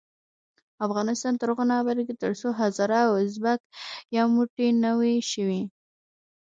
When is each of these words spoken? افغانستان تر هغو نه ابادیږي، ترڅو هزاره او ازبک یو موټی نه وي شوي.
افغانستان 0.85 1.33
تر 1.39 1.47
هغو 1.51 1.63
نه 1.69 1.75
ابادیږي، 1.81 2.13
ترڅو 2.23 2.47
هزاره 2.59 2.99
او 3.07 3.13
ازبک 3.23 3.59
یو 4.17 4.25
موټی 4.35 4.67
نه 4.83 4.91
وي 4.99 5.15
شوي. 5.31 5.61